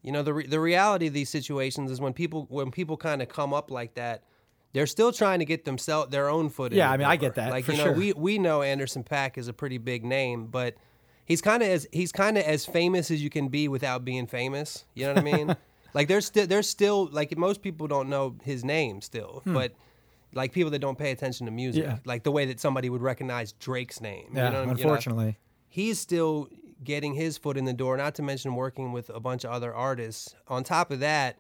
you 0.02 0.12
know 0.12 0.24
the 0.24 0.34
re- 0.34 0.48
the 0.48 0.60
reality 0.60 1.08
of 1.08 1.14
these 1.14 1.30
situations 1.30 1.92
is 1.92 2.02
when 2.02 2.14
people 2.14 2.48
when 2.50 2.72
people 2.72 2.98
kind 2.98 3.22
of 3.22 3.30
come 3.30 3.54
up 3.54 3.70
like 3.70 3.94
that, 3.96 4.24
they're 4.74 4.88
still 4.88 5.12
trying 5.12 5.40
to 5.40 5.46
get 5.46 5.66
themselves 5.66 6.12
their 6.12 6.30
own 6.30 6.50
foot. 6.50 6.72
in 6.72 6.78
Yeah, 6.78 6.92
I 6.92 6.98
mean, 6.98 7.08
I 7.08 7.16
get 7.16 7.36
that, 7.36 7.52
Like 7.52 7.66
for 7.66 7.72
you 7.74 7.78
know, 7.80 7.84
sure. 7.86 7.94
we 7.94 8.14
we 8.14 8.38
know 8.38 8.62
Anderson 8.62 9.04
Paak 9.04 9.38
is 9.38 9.48
a 9.48 9.54
pretty 9.54 9.78
big 9.78 10.04
name, 10.04 10.48
but 10.48 10.76
he's 11.26 11.42
kind 11.42 11.62
of 11.64 11.70
as 11.70 11.88
he's 11.92 12.12
kind 12.12 12.38
of 12.38 12.44
as 12.44 12.66
famous 12.66 13.12
as 13.12 13.22
you 13.24 13.30
can 13.30 13.48
be 13.50 13.68
without 13.68 14.04
being 14.06 14.28
famous. 14.28 14.86
You 14.94 15.08
know 15.08 15.14
what 15.14 15.20
I 15.20 15.32
mean? 15.38 15.56
like 15.94 16.08
there's 16.08 16.26
still 16.26 16.48
there's 16.48 16.70
still 16.70 17.10
like 17.12 17.38
most 17.38 17.62
people 17.62 17.88
don't 17.88 18.10
know 18.10 18.36
his 18.44 18.64
name 18.64 19.02
still, 19.02 19.42
but. 19.46 19.74
Like 20.34 20.54
people 20.54 20.72
that 20.72 20.80
don't 20.80 20.98
pay 20.98 21.12
attention 21.12 21.46
to 21.48 21.52
music, 21.52 21.84
Hmm. 21.84 21.90
Yeah. 21.90 21.98
like 22.06 22.24
the 22.24 22.32
way 22.32 22.46
that 22.46 22.58
somebody 22.58 22.90
would 22.90 23.02
recognize 23.02 23.52
Drake's 23.52 24.00
name. 24.00 24.32
Yeah, 24.34 24.46
you 24.46 24.52
know, 24.54 24.60
you 24.62 24.66
know? 24.68 24.72
unfortunately. 24.72 25.38
he's 25.68 26.00
still 26.00 26.48
getting 26.86 27.14
his 27.16 27.38
foot 27.38 27.58
in 27.58 27.66
the 27.66 27.74
door, 27.74 27.98
not 27.98 28.16
to 28.16 28.22
mention 28.22 28.56
working 28.56 28.94
with 28.94 29.10
a 29.10 29.20
bunch 29.20 29.44
of 29.44 29.52
other 29.52 29.74
artists. 29.76 30.34
On 30.48 30.64
top 30.64 30.90
of 30.90 31.02
that, 31.02 31.36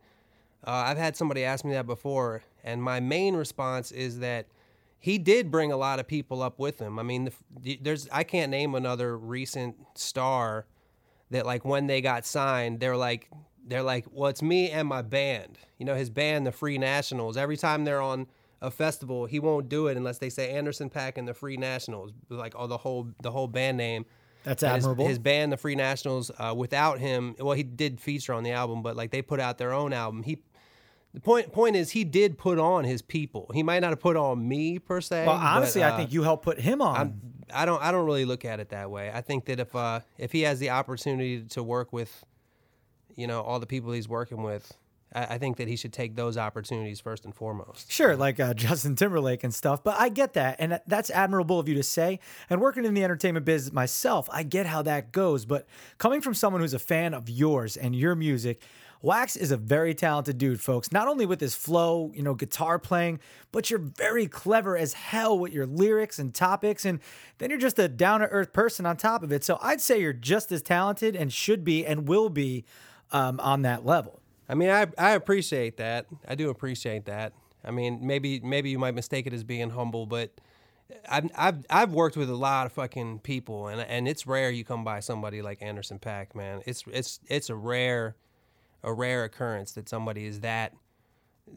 uh, 0.67 0.71
I've 0.71 0.97
had 0.97 1.15
somebody 1.15 1.45
ask 1.45 1.63
me 1.63 1.71
that 1.71 1.87
before, 1.87 2.43
and 2.63 2.81
my 2.83 2.99
main 2.99 3.35
response 3.35 3.91
is 3.91 4.19
that 4.19 4.47
he 4.99 5.17
did 5.17 5.49
bring 5.49 5.71
a 5.71 5.77
lot 5.77 5.99
of 5.99 6.07
people 6.07 6.43
up 6.43 6.59
with 6.59 6.79
him. 6.79 6.99
I 6.99 7.03
mean, 7.03 7.25
the, 7.25 7.31
the- 7.61 7.79
there's 7.81 8.07
I 8.11 8.23
can't 8.23 8.51
name 8.51 8.75
another 8.75 9.17
recent 9.17 9.75
star 9.95 10.65
that 11.31 11.45
like 11.45 11.65
when 11.65 11.87
they 11.87 12.01
got 12.01 12.25
signed, 12.25 12.79
they're 12.79 12.97
like 12.97 13.29
they're 13.67 13.83
like, 13.83 14.05
well, 14.11 14.29
it's 14.29 14.41
me 14.41 14.69
and 14.71 14.87
my 14.87 15.01
band. 15.01 15.57
You 15.77 15.85
know, 15.85 15.95
his 15.95 16.09
band, 16.09 16.45
the 16.47 16.51
Free 16.51 16.77
Nationals. 16.77 17.37
Every 17.37 17.57
time 17.57 17.85
they're 17.85 18.01
on 18.01 18.27
a 18.61 18.69
festival, 18.71 19.25
he 19.25 19.39
won't 19.39 19.69
do 19.69 19.87
it 19.87 19.97
unless 19.97 20.17
they 20.19 20.29
say 20.29 20.51
Anderson 20.51 20.89
Paak 20.89 21.17
and 21.17 21.27
the 21.27 21.33
Free 21.33 21.57
Nationals, 21.57 22.11
like 22.29 22.53
all 22.55 22.67
the 22.67 22.77
whole 22.77 23.07
the 23.21 23.31
whole 23.31 23.47
band 23.47 23.77
name. 23.77 24.05
That's 24.43 24.63
And 24.63 24.73
his- 24.75 24.83
admirable. 24.85 25.07
His, 25.07 25.19
band, 25.19 25.51
the 25.51 25.57
Free 25.57 25.75
Nationals, 25.75 26.31
uh, 26.39 26.53
without 26.57 26.97
him, 26.99 27.35
well, 27.39 27.55
he 27.55 27.61
did 27.63 27.99
feature 28.01 28.33
on 28.33 28.41
the 28.43 28.51
album, 28.51 28.81
but 28.81 28.95
like 28.95 29.11
they 29.11 29.21
put 29.21 29.39
out 29.39 29.59
their 29.59 29.71
own 29.73 29.93
album. 29.93 30.23
He, 30.23 30.39
the 31.13 31.19
point 31.19 31.51
point 31.51 31.75
is, 31.75 31.91
he 31.91 32.03
did 32.03 32.37
put 32.37 32.57
on 32.57 32.83
his 32.83 33.01
people. 33.01 33.51
He 33.53 33.63
might 33.63 33.79
not 33.79 33.89
have 33.89 33.99
put 33.99 34.15
on 34.15 34.47
me 34.47 34.79
per 34.79 35.01
se. 35.01 35.25
well, 35.25 35.35
honestly, 35.35 35.81
but, 35.81 35.91
I 35.91 35.93
uh, 35.93 35.97
think 35.97 36.13
you 36.13 36.23
helped 36.23 36.43
put 36.43 36.59
him 36.59 36.81
on. 36.81 36.95
I'm, 36.97 37.21
I 37.53 37.65
don't 37.65 37.81
I 37.81 37.91
don't 37.91 38.05
really 38.05 38.25
look 38.25 38.45
at 38.45 38.59
it 38.59 38.69
that 38.69 38.89
way. 38.89 39.11
I 39.13 39.21
think 39.21 39.45
that 39.45 39.59
if 39.59 39.75
uh 39.75 40.01
if 40.17 40.31
he 40.31 40.41
has 40.41 40.59
the 40.59 40.69
opportunity 40.69 41.43
to 41.49 41.63
work 41.63 41.91
with, 41.91 42.23
you 43.15 43.27
know, 43.27 43.41
all 43.41 43.59
the 43.59 43.67
people 43.67 43.91
he's 43.91 44.07
working 44.07 44.41
with, 44.41 44.71
I, 45.13 45.35
I 45.35 45.37
think 45.37 45.57
that 45.57 45.67
he 45.67 45.75
should 45.75 45.93
take 45.93 46.15
those 46.15 46.37
opportunities 46.37 46.99
first 46.99 47.25
and 47.25 47.35
foremost. 47.35 47.91
Sure, 47.91 48.15
like 48.15 48.39
uh, 48.39 48.53
Justin 48.53 48.95
Timberlake 48.95 49.43
and 49.43 49.53
stuff, 49.53 49.83
but 49.83 49.99
I 49.99 50.09
get 50.09 50.33
that, 50.33 50.57
and 50.59 50.79
that's 50.87 51.09
admirable 51.09 51.59
of 51.59 51.67
you 51.67 51.75
to 51.75 51.83
say. 51.83 52.19
And 52.49 52.61
working 52.61 52.85
in 52.85 52.93
the 52.93 53.03
entertainment 53.03 53.45
business 53.45 53.73
myself, 53.73 54.29
I 54.31 54.43
get 54.43 54.65
how 54.65 54.81
that 54.83 55.11
goes. 55.11 55.45
But 55.45 55.67
coming 55.97 56.21
from 56.21 56.33
someone 56.33 56.61
who's 56.61 56.73
a 56.73 56.79
fan 56.79 57.13
of 57.13 57.29
yours 57.29 57.75
and 57.75 57.95
your 57.95 58.15
music, 58.15 58.61
Wax 59.01 59.35
is 59.35 59.51
a 59.51 59.57
very 59.57 59.93
talented 59.93 60.37
dude, 60.37 60.61
folks. 60.61 60.91
Not 60.91 61.07
only 61.07 61.25
with 61.25 61.39
his 61.39 61.55
flow, 61.55 62.11
you 62.13 62.21
know, 62.21 62.35
guitar 62.35 62.77
playing, 62.77 63.19
but 63.51 63.69
you're 63.69 63.79
very 63.79 64.27
clever 64.27 64.77
as 64.77 64.93
hell 64.93 65.37
with 65.37 65.51
your 65.53 65.65
lyrics 65.65 66.19
and 66.19 66.33
topics, 66.33 66.85
and 66.85 66.99
then 67.39 67.49
you're 67.49 67.59
just 67.59 67.79
a 67.79 67.87
down 67.87 68.19
to 68.19 68.27
earth 68.27 68.53
person 68.53 68.85
on 68.85 68.97
top 68.97 69.23
of 69.23 69.31
it. 69.31 69.43
So 69.43 69.57
I'd 69.61 69.81
say 69.81 69.99
you're 69.99 70.13
just 70.13 70.51
as 70.51 70.61
talented 70.61 71.15
and 71.15 71.33
should 71.33 71.63
be 71.63 71.85
and 71.85 72.07
will 72.07 72.29
be 72.29 72.63
um, 73.11 73.39
on 73.39 73.63
that 73.63 73.85
level. 73.85 74.21
I 74.47 74.53
mean, 74.53 74.69
I 74.69 74.87
I 74.97 75.11
appreciate 75.11 75.77
that. 75.77 76.05
I 76.27 76.35
do 76.35 76.49
appreciate 76.49 77.05
that. 77.05 77.33
I 77.63 77.71
mean, 77.71 77.99
maybe 78.05 78.39
maybe 78.41 78.69
you 78.69 78.79
might 78.79 78.95
mistake 78.95 79.25
it 79.25 79.33
as 79.33 79.43
being 79.43 79.69
humble, 79.69 80.05
but 80.05 80.31
I've 81.09 81.29
I've 81.35 81.65
I've 81.69 81.93
worked 81.93 82.17
with 82.17 82.29
a 82.29 82.35
lot 82.35 82.65
of 82.65 82.73
fucking 82.73 83.19
people, 83.19 83.67
and 83.67 83.81
and 83.81 84.07
it's 84.07 84.27
rare 84.27 84.51
you 84.51 84.63
come 84.63 84.83
by 84.83 84.99
somebody 84.99 85.41
like 85.41 85.61
Anderson 85.61 85.99
Paak, 85.99 86.35
man. 86.35 86.61
It's 86.65 86.83
it's 86.91 87.19
it's 87.27 87.49
a 87.49 87.55
rare 87.55 88.15
a 88.83 88.91
rare 88.93 89.23
occurrence 89.23 89.71
that 89.73 89.87
somebody 89.89 90.25
is 90.25 90.39
that 90.41 90.73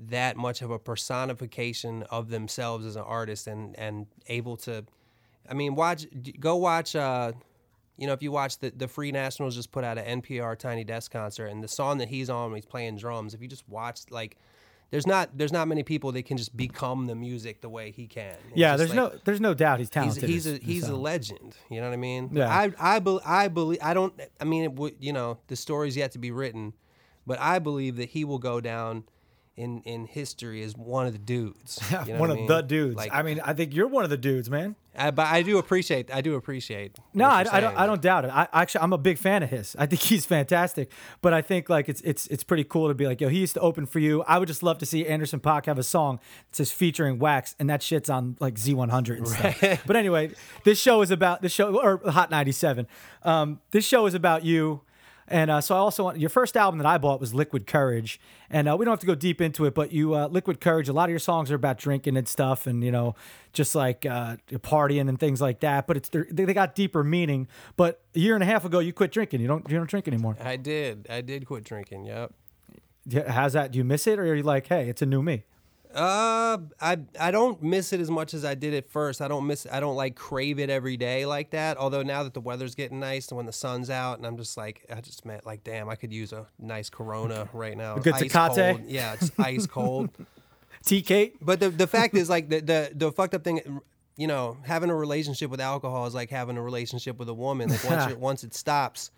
that 0.08 0.36
much 0.36 0.60
of 0.62 0.70
a 0.70 0.78
personification 0.78 2.02
of 2.04 2.28
themselves 2.28 2.84
as 2.84 2.96
an 2.96 3.02
artist 3.02 3.46
and 3.46 3.78
and 3.78 4.06
able 4.28 4.56
to 4.56 4.84
I 5.48 5.54
mean 5.54 5.74
watch 5.74 6.06
go 6.40 6.56
watch 6.56 6.96
uh 6.96 7.32
you 7.96 8.06
know 8.06 8.12
if 8.12 8.22
you 8.22 8.32
watch 8.32 8.58
the 8.58 8.70
the 8.70 8.88
Free 8.88 9.12
Nationals 9.12 9.54
just 9.54 9.70
put 9.72 9.84
out 9.84 9.98
an 9.98 10.20
NPR 10.22 10.58
Tiny 10.58 10.84
Desk 10.84 11.10
concert 11.12 11.46
and 11.46 11.62
the 11.62 11.68
song 11.68 11.98
that 11.98 12.08
he's 12.08 12.28
on 12.30 12.50
when 12.50 12.56
he's 12.56 12.66
playing 12.66 12.96
drums 12.96 13.34
if 13.34 13.40
you 13.42 13.48
just 13.48 13.68
watch 13.68 14.00
like 14.10 14.36
there's 14.90 15.06
not 15.06 15.30
there's 15.36 15.52
not 15.52 15.66
many 15.66 15.82
people 15.82 16.12
that 16.12 16.24
can 16.24 16.36
just 16.36 16.56
become 16.56 17.06
the 17.06 17.14
music 17.14 17.60
the 17.60 17.68
way 17.68 17.90
he 17.90 18.06
can. 18.06 18.36
It's 18.48 18.56
Yeah, 18.56 18.76
there's 18.76 18.90
like- 18.90 18.96
no 18.96 19.18
there's 19.24 19.40
no 19.40 19.54
doubt 19.54 19.78
he's 19.78 19.86
He's 19.88 19.90
talented. 19.90 20.28
he's 20.28 20.46
a 20.46 20.54
as- 20.54 20.60
he's 20.62 20.88
a 20.88 20.96
legend. 20.96 21.56
You 21.70 21.80
know 21.80 21.88
what 21.88 21.94
I 21.94 21.98
mean? 21.98 22.30
Yeah. 22.32 22.48
I 22.48 22.72
I 22.78 22.98
bel 23.00 23.20
I 23.24 23.48
believe 23.48 23.78
I 23.82 23.94
don't. 23.94 24.12
I 24.40 24.44
mean, 24.44 24.62
it 24.64 24.72
would 24.74 24.94
you 25.00 25.12
know 25.12 25.38
the 25.48 25.56
story's 25.56 25.96
yet 25.96 26.12
to 26.12 26.18
be 26.18 26.30
written, 26.30 26.74
but 27.26 27.40
I 27.40 27.58
believe 27.58 27.96
that 27.96 28.10
he 28.10 28.24
will 28.24 28.38
go 28.38 28.60
down 28.60 29.04
in 29.56 29.80
in 29.82 30.06
history 30.06 30.62
as 30.62 30.76
one 30.76 31.06
of 31.06 31.12
the 31.12 31.18
dudes. 31.18 31.80
You 32.06 32.14
know 32.14 32.18
one 32.18 32.30
of 32.30 32.36
mean? 32.36 32.46
the 32.46 32.60
dudes. 32.60 32.96
Like, 32.96 33.14
I 33.14 33.22
mean, 33.22 33.40
I 33.44 33.52
think 33.54 33.72
you're 33.74 33.86
one 33.86 34.04
of 34.04 34.10
the 34.10 34.16
dudes, 34.16 34.50
man. 34.50 34.74
I, 34.96 35.10
but 35.10 35.26
I 35.26 35.42
do 35.42 35.58
appreciate. 35.58 36.12
I 36.12 36.20
do 36.20 36.34
appreciate. 36.34 36.96
No, 37.14 37.26
I, 37.26 37.44
I 37.50 37.60
don't. 37.60 37.76
I 37.76 37.86
don't 37.86 38.02
doubt 38.02 38.24
it. 38.24 38.28
I 38.28 38.48
actually, 38.52 38.82
I'm 38.82 38.92
a 38.92 38.98
big 38.98 39.18
fan 39.18 39.42
of 39.42 39.50
his. 39.50 39.74
I 39.78 39.86
think 39.86 40.02
he's 40.10 40.26
fantastic. 40.26 40.90
But 41.22 41.32
I 41.32 41.40
think 41.42 41.68
like 41.68 41.88
it's 41.88 42.00
it's 42.02 42.26
it's 42.28 42.44
pretty 42.44 42.64
cool 42.64 42.88
to 42.88 42.94
be 42.94 43.06
like, 43.06 43.20
yo, 43.20 43.28
he 43.28 43.38
used 43.38 43.54
to 43.54 43.60
open 43.60 43.86
for 43.86 44.00
you. 44.00 44.22
I 44.24 44.38
would 44.38 44.48
just 44.48 44.62
love 44.62 44.78
to 44.78 44.86
see 44.86 45.06
Anderson 45.06 45.40
Paak 45.40 45.66
have 45.66 45.78
a 45.78 45.82
song 45.84 46.18
that 46.50 46.56
says 46.56 46.72
featuring 46.72 47.18
Wax, 47.18 47.54
and 47.58 47.70
that 47.70 47.82
shit's 47.82 48.10
on 48.10 48.36
like 48.40 48.54
Z100 48.54 49.16
and 49.18 49.28
stuff. 49.28 49.82
but 49.86 49.96
anyway, 49.96 50.30
this 50.64 50.80
show 50.80 51.00
is 51.02 51.10
about 51.10 51.42
this 51.42 51.52
show 51.52 51.80
or 51.80 52.00
Hot 52.10 52.30
97. 52.30 52.86
Um, 53.22 53.60
this 53.70 53.84
show 53.86 54.06
is 54.06 54.14
about 54.14 54.44
you. 54.44 54.82
And 55.28 55.50
uh, 55.50 55.60
so 55.60 55.74
I 55.74 55.78
also 55.78 56.04
want 56.04 56.18
your 56.18 56.30
first 56.30 56.56
album 56.56 56.78
that 56.78 56.86
I 56.86 56.98
bought 56.98 57.20
was 57.20 57.32
Liquid 57.32 57.66
Courage, 57.66 58.20
and 58.50 58.68
uh, 58.68 58.76
we 58.76 58.84
don't 58.84 58.92
have 58.92 59.00
to 59.00 59.06
go 59.06 59.14
deep 59.14 59.40
into 59.40 59.64
it, 59.64 59.74
but 59.74 59.92
you 59.92 60.14
uh, 60.14 60.28
Liquid 60.28 60.60
Courage. 60.60 60.88
A 60.88 60.92
lot 60.92 61.04
of 61.04 61.10
your 61.10 61.18
songs 61.18 61.50
are 61.50 61.54
about 61.54 61.78
drinking 61.78 62.16
and 62.16 62.28
stuff, 62.28 62.66
and 62.66 62.84
you 62.84 62.90
know, 62.90 63.14
just 63.52 63.74
like 63.74 64.04
uh, 64.04 64.36
partying 64.52 65.08
and 65.08 65.18
things 65.18 65.40
like 65.40 65.60
that. 65.60 65.86
But 65.86 65.96
it's 65.96 66.10
they 66.12 66.52
got 66.52 66.74
deeper 66.74 67.02
meaning. 67.02 67.48
But 67.76 68.02
a 68.14 68.18
year 68.18 68.34
and 68.34 68.42
a 68.42 68.46
half 68.46 68.64
ago, 68.64 68.80
you 68.80 68.92
quit 68.92 69.12
drinking. 69.12 69.40
You 69.40 69.48
don't 69.48 69.68
you 69.70 69.76
don't 69.76 69.88
drink 69.88 70.06
anymore. 70.08 70.36
I 70.40 70.56
did. 70.56 71.06
I 71.08 71.22
did 71.22 71.46
quit 71.46 71.64
drinking. 71.64 72.04
Yep. 72.04 72.34
How's 73.28 73.54
that? 73.54 73.72
Do 73.72 73.78
you 73.78 73.84
miss 73.84 74.06
it, 74.06 74.18
or 74.18 74.24
are 74.24 74.34
you 74.34 74.42
like, 74.42 74.66
hey, 74.66 74.88
it's 74.88 75.02
a 75.02 75.06
new 75.06 75.22
me? 75.22 75.44
Uh, 75.94 76.58
I 76.80 76.98
I 77.20 77.30
don't 77.30 77.62
miss 77.62 77.92
it 77.92 78.00
as 78.00 78.10
much 78.10 78.34
as 78.34 78.44
I 78.44 78.54
did 78.54 78.74
at 78.74 78.88
first. 78.90 79.20
I 79.22 79.28
don't 79.28 79.46
miss. 79.46 79.66
I 79.70 79.78
don't 79.78 79.94
like 79.94 80.16
crave 80.16 80.58
it 80.58 80.68
every 80.68 80.96
day 80.96 81.24
like 81.24 81.50
that. 81.50 81.76
Although 81.76 82.02
now 82.02 82.24
that 82.24 82.34
the 82.34 82.40
weather's 82.40 82.74
getting 82.74 82.98
nice 82.98 83.28
and 83.28 83.36
when 83.36 83.46
the 83.46 83.52
sun's 83.52 83.90
out, 83.90 84.18
and 84.18 84.26
I'm 84.26 84.36
just 84.36 84.56
like, 84.56 84.84
I 84.94 85.00
just 85.00 85.24
meant 85.24 85.46
like, 85.46 85.62
damn, 85.62 85.88
I 85.88 85.94
could 85.94 86.12
use 86.12 86.32
a 86.32 86.46
nice 86.58 86.90
Corona 86.90 87.48
right 87.52 87.76
now. 87.76 87.96
good 87.98 88.14
Ice 88.14 88.22
Tecate? 88.24 88.76
cold. 88.76 88.80
Yeah, 88.88 89.14
it's 89.14 89.30
ice 89.38 89.66
cold. 89.66 90.10
Tecate. 90.84 91.34
But 91.40 91.60
the 91.60 91.70
the 91.70 91.86
fact 91.86 92.14
is, 92.14 92.28
like 92.28 92.48
the, 92.48 92.60
the 92.60 92.90
the 92.94 93.12
fucked 93.12 93.34
up 93.34 93.44
thing, 93.44 93.80
you 94.16 94.26
know, 94.26 94.58
having 94.64 94.90
a 94.90 94.94
relationship 94.94 95.50
with 95.50 95.60
alcohol 95.60 96.06
is 96.06 96.14
like 96.14 96.30
having 96.30 96.56
a 96.56 96.62
relationship 96.62 97.18
with 97.18 97.28
a 97.28 97.34
woman. 97.34 97.68
Like 97.70 97.84
once 97.84 98.10
you 98.10 98.16
once 98.18 98.44
it 98.44 98.54
stops, 98.54 99.10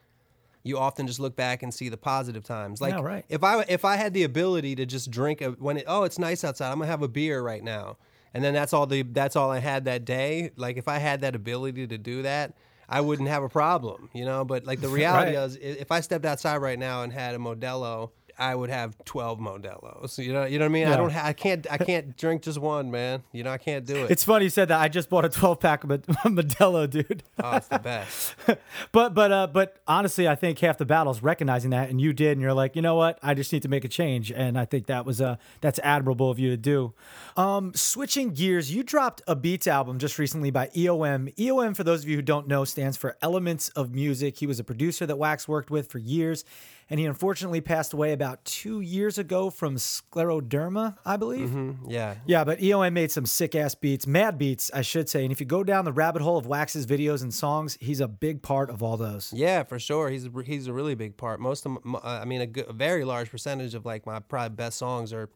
you 0.66 0.78
often 0.78 1.06
just 1.06 1.20
look 1.20 1.36
back 1.36 1.62
and 1.62 1.72
see 1.72 1.88
the 1.88 1.96
positive 1.96 2.44
times. 2.44 2.80
Like 2.80 2.94
Yeah, 2.94 3.02
right. 3.02 3.24
if 3.28 3.42
I 3.44 3.64
if 3.68 3.84
I 3.84 3.96
had 3.96 4.12
the 4.14 4.24
ability 4.24 4.74
to 4.76 4.86
just 4.86 5.10
drink 5.10 5.40
a, 5.40 5.50
when 5.52 5.76
it 5.78 5.84
oh 5.86 6.02
it's 6.04 6.18
nice 6.18 6.44
outside, 6.44 6.70
I'm 6.72 6.78
gonna 6.78 6.90
have 6.90 7.02
a 7.02 7.08
beer 7.08 7.40
right 7.42 7.62
now, 7.62 7.96
and 8.34 8.42
then 8.44 8.54
that's 8.54 8.72
all 8.72 8.86
the 8.86 9.02
that's 9.02 9.36
all 9.36 9.50
I 9.50 9.58
had 9.60 9.84
that 9.86 10.04
day. 10.04 10.50
Like 10.56 10.76
if 10.76 10.88
I 10.88 10.98
had 10.98 11.20
that 11.22 11.34
ability 11.34 11.86
to 11.86 11.98
do 11.98 12.22
that. 12.22 12.54
I 12.88 13.00
wouldn't 13.00 13.28
have 13.28 13.42
a 13.42 13.48
problem, 13.48 14.10
you 14.12 14.24
know. 14.24 14.44
But 14.44 14.64
like 14.64 14.80
the 14.80 14.88
reality 15.00 15.36
Right. 15.36 15.42
is, 15.44 15.56
if 15.56 15.90
I 15.90 15.98
stepped 15.98 16.24
outside 16.24 16.58
right 16.58 16.78
now 16.78 17.02
and 17.02 17.12
had 17.12 17.34
a 17.34 17.38
Modelo, 17.38 18.10
I 18.38 18.54
would 18.54 18.70
have 18.70 18.96
twelve 19.04 19.38
Modelos. 19.38 20.18
You 20.22 20.32
know, 20.32 20.44
you 20.44 20.58
know 20.58 20.64
what 20.66 20.70
I 20.70 20.72
mean? 20.72 20.88
I 20.88 20.96
don't. 20.96 21.10
Ha- 21.10 21.22
I 21.24 21.32
can't. 21.32 21.66
I 21.70 21.78
can't 21.78 22.16
drink 22.16 22.42
just 22.42 22.58
one, 22.58 22.90
man. 22.90 23.22
You 23.32 23.42
know, 23.44 23.50
I 23.50 23.58
can't 23.58 23.84
do 23.86 23.96
it. 24.04 24.10
It's 24.10 24.24
funny 24.24 24.44
you 24.44 24.50
said 24.50 24.68
that. 24.68 24.80
I 24.80 24.88
just 24.88 25.08
bought 25.08 25.24
a 25.24 25.28
12 25.28 25.60
pack 25.60 25.84
of 25.84 25.90
Modelo, 26.26 26.88
dude. 26.88 27.22
oh, 27.42 27.56
it's 27.56 27.68
the 27.68 27.78
best. 27.78 28.34
But 28.92 29.14
but 29.14 29.32
uh 29.32 29.46
but 29.48 29.76
honestly, 29.86 30.28
I 30.28 30.34
think 30.34 30.58
half 30.58 30.78
the 30.78 30.84
battle 30.86 31.12
is 31.12 31.22
recognizing 31.22 31.70
that, 31.70 31.90
and 31.90 32.00
you 32.00 32.12
did, 32.12 32.32
and 32.32 32.40
you're 32.40 32.52
like, 32.54 32.76
you 32.76 32.82
know 32.82 32.94
what? 32.94 33.18
I 33.22 33.34
just 33.34 33.52
need 33.52 33.62
to 33.62 33.68
make 33.68 33.84
a 33.84 33.88
change, 33.88 34.30
and 34.30 34.58
I 34.58 34.64
think 34.64 34.86
that 34.86 35.04
was 35.04 35.20
uh 35.20 35.36
that's 35.60 35.78
admirable 35.82 36.30
of 36.30 36.38
you 36.38 36.50
to 36.50 36.56
do. 36.56 36.94
Um, 37.36 37.72
switching 37.74 38.30
gears, 38.32 38.72
you 38.72 38.82
dropped 38.82 39.22
a 39.26 39.34
Beats 39.36 39.66
album 39.66 39.98
just 39.98 40.18
recently 40.18 40.50
by 40.50 40.68
EOM. 40.68 41.34
EOM, 41.36 41.76
for 41.76 41.84
those 41.84 42.02
of 42.02 42.08
you 42.08 42.16
who 42.16 42.22
don't 42.22 42.46
know, 42.48 42.64
stands 42.64 42.96
for 42.96 43.16
Elements 43.22 43.68
of 43.70 43.94
Music. 43.94 44.38
He 44.38 44.46
was 44.46 44.58
a 44.58 44.64
producer 44.64 45.04
that 45.06 45.16
Wax 45.18 45.46
worked 45.48 45.70
with 45.70 45.88
for 45.90 45.98
years, 45.98 46.44
and 46.88 47.00
he 47.00 47.06
unfortunately 47.06 47.60
passed 47.60 47.92
away 47.92 48.12
about 48.12 48.44
two 48.44 48.80
years 48.80 49.18
ago 49.18 49.50
from 49.50 49.76
scleroderma, 49.76 50.96
I 51.04 51.16
believe. 51.16 51.48
Mm-hmm. 51.48 51.90
Yeah. 51.90 52.14
Yeah, 52.26 52.44
but 52.44 52.58
EOM 52.58 52.92
made 52.92 53.10
some 53.10 53.26
sick 53.26 53.54
ass 53.54 53.74
beats, 53.74 54.06
mad 54.06 54.38
beats, 54.38 54.70
I 54.72 54.82
should 54.82 55.08
say. 55.08 55.22
And 55.24 55.32
if 55.32 55.40
you 55.40 55.46
go 55.46 55.64
down 55.64 55.84
the 55.84 55.92
rabbit 55.92 56.22
hole 56.22 56.36
of 56.36 56.46
Wax's 56.46 56.86
videos 56.86 57.22
and 57.22 57.32
songs, 57.32 57.76
he's 57.80 58.00
a 58.00 58.08
big 58.08 58.42
part 58.42 58.70
of 58.70 58.82
all 58.82 58.96
those. 58.96 59.32
Yeah, 59.34 59.62
for 59.64 59.78
sure. 59.78 60.10
He's 60.10 60.26
a, 60.26 60.30
he's 60.44 60.66
a 60.66 60.72
really 60.72 60.94
big 60.94 61.16
part. 61.16 61.40
Most 61.40 61.66
of, 61.66 61.72
m- 61.84 61.96
uh, 61.96 62.00
I 62.02 62.24
mean, 62.24 62.40
a, 62.40 62.46
good, 62.46 62.66
a 62.68 62.72
very 62.72 63.04
large 63.04 63.30
percentage 63.30 63.74
of 63.74 63.84
like 63.84 64.06
my 64.06 64.20
probably 64.20 64.54
best 64.56 64.78
songs 64.78 65.12
are 65.12 65.28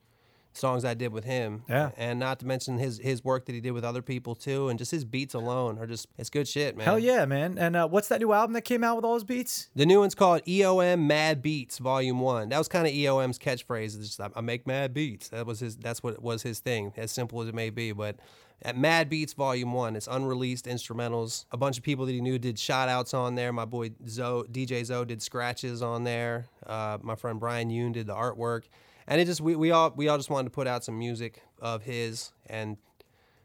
songs 0.53 0.85
I 0.85 0.95
did 0.95 1.13
with 1.13 1.25
him. 1.25 1.63
Yeah. 1.69 1.91
And 1.97 2.19
not 2.19 2.41
to 2.41 2.47
mention 2.47 2.79
his 2.79 2.99
his 2.99 3.25
work 3.25 3.47
that 3.47 3.53
he 3.55 3.61
did 3.61 3.73
with 3.73 3.85
other 3.85 4.03
people 4.03 4.35
too, 4.35 4.69
and 4.69 4.79
just 4.79 4.91
his 4.91 5.05
beats 5.05 5.35
alone 5.35 5.79
are 5.79 5.87
just 5.87 6.07
it's 6.19 6.31
good 6.31 6.49
shit, 6.49 6.77
man. 6.77 6.85
Hell 6.85 6.99
yeah, 6.99 7.25
man. 7.25 7.59
And 7.59 7.77
uh, 7.77 7.89
what's 7.89 8.09
that 8.09 8.21
new 8.21 8.33
album 8.33 8.55
that 8.55 8.63
came 8.63 8.85
out 8.85 8.97
with 8.97 9.05
all 9.05 9.15
his 9.15 9.25
beats? 9.25 9.71
The 9.75 9.87
new 9.87 10.01
one's 10.01 10.15
called 10.15 10.43
EOM 10.45 11.07
Mad 11.07 11.43
Beats 11.43 11.79
Volume 11.79 12.21
One. 12.21 12.49
That 12.49 12.59
was 12.59 12.69
kind 12.69 12.87
of 12.87 12.93
EOM's 12.93 13.39
catchphrase. 13.39 13.99
It's 13.99 14.17
just, 14.17 14.21
I 14.21 14.41
make 14.41 14.67
mad 14.67 14.95
beats. 14.95 15.29
That 15.29 15.47
was 15.47 15.61
his. 15.61 15.77
That's 15.77 16.03
what 16.03 16.23
was 16.23 16.43
his 16.43 16.61
thing. 16.61 16.93
As 16.97 17.11
simple 17.11 17.41
as 17.43 17.49
it 17.49 17.55
may 17.55 17.71
be, 17.71 17.93
but 17.93 18.17
at 18.63 18.77
Mad 18.77 19.09
Beats 19.09 19.33
Volume 19.33 19.73
One, 19.73 19.97
it's 19.97 20.07
unreleased 20.07 20.67
instrumentals. 20.67 21.47
A 21.51 21.57
bunch 21.57 21.79
of 21.79 21.83
people 21.83 22.07
that 22.07 22.13
he 22.13 22.21
knew 22.21 22.39
did 22.39 22.59
shout 22.59 22.89
outs 22.89 23.15
on 23.15 23.35
there. 23.35 23.53
My 23.53 23.65
boy 23.65 23.93
Zoe, 24.07 24.45
DJ 24.49 24.85
Zoe, 24.85 25.07
did 25.07 25.23
scratches 25.23 25.81
on 25.83 26.05
there. 26.05 26.47
Uh, 26.67 26.99
my 27.01 27.15
friend 27.15 27.41
Brian 27.41 27.71
Yoon 27.71 27.93
did 27.93 28.07
the 28.07 28.15
artwork, 28.15 28.65
and 29.07 29.21
it 29.21 29.27
just 29.27 29.41
we, 29.41 29.55
we 29.57 29.71
all 29.71 29.93
we 29.97 30.09
all 30.09 30.17
just 30.17 30.31
wanted 30.31 30.45
to 30.45 30.51
put 30.51 30.67
out 30.67 30.85
some 30.85 30.99
music 30.99 31.43
of 31.61 31.83
his 31.83 32.33
and. 32.47 32.77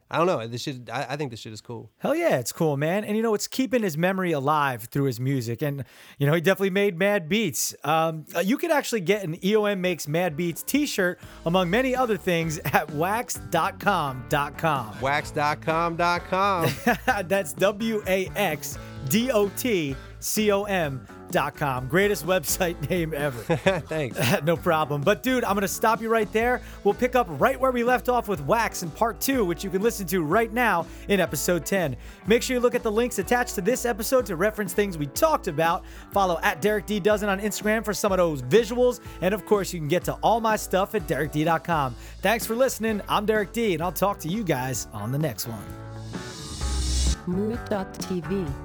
I 0.07 0.19
don't 0.19 0.27
know. 0.27 0.45
This 0.45 0.61
shit. 0.61 0.87
I, 0.87 1.07
I 1.09 1.15
think 1.15 1.31
this 1.31 1.39
shit 1.39 1.51
is 1.51 1.61
cool. 1.61 1.89
Hell 1.97 2.15
yeah, 2.15 2.37
it's 2.37 2.51
cool, 2.51 2.77
man. 2.77 3.03
And 3.03 3.17
you 3.17 3.23
know, 3.23 3.33
it's 3.33 3.47
keeping 3.47 3.81
his 3.81 3.97
memory 3.97 4.33
alive 4.33 4.83
through 4.83 5.05
his 5.05 5.19
music. 5.19 5.63
And 5.63 5.83
you 6.19 6.27
know, 6.27 6.33
he 6.33 6.41
definitely 6.41 6.69
made 6.69 6.95
mad 6.95 7.27
beats. 7.27 7.73
Um, 7.83 8.27
uh, 8.35 8.41
you 8.41 8.59
can 8.59 8.69
actually 8.69 9.01
get 9.01 9.23
an 9.23 9.35
EOM 9.37 9.79
Makes 9.79 10.07
Mad 10.07 10.37
Beats 10.37 10.61
t 10.61 10.85
shirt, 10.85 11.19
among 11.47 11.71
many 11.71 11.95
other 11.95 12.17
things, 12.17 12.59
at 12.65 12.91
wax.com.com. 12.91 15.01
Wax.com.com. 15.01 16.69
That's 17.27 17.53
W 17.53 18.03
A 18.05 18.27
X 18.35 18.77
D 19.09 19.31
O 19.31 19.49
T 19.57 19.95
C 20.19 20.51
O 20.51 20.65
M. 20.65 21.07
Dot 21.31 21.55
com. 21.55 21.87
Greatest 21.87 22.25
website 22.25 22.89
name 22.89 23.13
ever. 23.13 23.41
Thanks. 23.87 24.17
no 24.43 24.55
problem. 24.55 25.01
But 25.01 25.23
dude, 25.23 25.43
I'm 25.43 25.55
gonna 25.55 25.67
stop 25.67 26.01
you 26.01 26.09
right 26.09 26.31
there. 26.31 26.61
We'll 26.83 26.93
pick 26.93 27.15
up 27.15 27.27
right 27.29 27.59
where 27.59 27.71
we 27.71 27.83
left 27.83 28.09
off 28.09 28.27
with 28.27 28.41
Wax 28.41 28.83
in 28.83 28.91
part 28.91 29.19
two, 29.19 29.43
which 29.43 29.63
you 29.63 29.69
can 29.69 29.81
listen 29.81 30.05
to 30.07 30.23
right 30.23 30.51
now 30.53 30.85
in 31.09 31.19
episode 31.19 31.65
10. 31.65 31.95
Make 32.27 32.41
sure 32.41 32.55
you 32.55 32.59
look 32.59 32.75
at 32.75 32.83
the 32.83 32.91
links 32.91 33.19
attached 33.19 33.55
to 33.55 33.61
this 33.61 33.85
episode 33.85 34.25
to 34.27 34.35
reference 34.35 34.73
things 34.73 34.97
we 34.97 35.07
talked 35.07 35.47
about. 35.47 35.83
Follow 36.11 36.39
at 36.43 36.61
Derek 36.61 36.85
D 36.85 36.99
Dozen 36.99 37.27
on 37.29 37.39
Instagram 37.39 37.83
for 37.83 37.93
some 37.93 38.11
of 38.11 38.17
those 38.17 38.41
visuals. 38.41 38.99
And 39.21 39.33
of 39.33 39.45
course, 39.45 39.73
you 39.73 39.79
can 39.79 39.87
get 39.87 40.03
to 40.05 40.13
all 40.21 40.39
my 40.39 40.55
stuff 40.55 40.95
at 40.95 41.07
DerekD.com. 41.07 41.95
Thanks 42.21 42.45
for 42.45 42.55
listening. 42.55 43.01
I'm 43.09 43.25
Derek 43.25 43.51
D, 43.51 43.73
and 43.73 43.81
I'll 43.81 43.91
talk 43.91 44.19
to 44.19 44.27
you 44.27 44.43
guys 44.43 44.87
on 44.93 45.11
the 45.11 45.19
next 45.19 45.47
one. 45.47 45.63
Moot.tv 47.27 48.64